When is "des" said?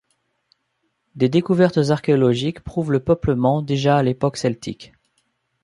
1.13-1.29